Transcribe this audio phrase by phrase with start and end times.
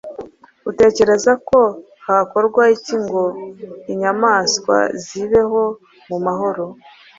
[0.69, 1.59] utekereza ko
[2.05, 3.23] hakorwa iki ngo
[3.91, 5.63] inyamaswa zibeho
[6.07, 6.65] mu mahoro